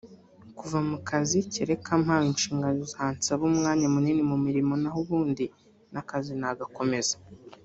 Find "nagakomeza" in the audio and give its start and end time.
6.41-7.15